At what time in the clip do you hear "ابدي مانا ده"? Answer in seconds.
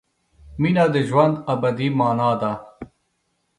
1.53-2.51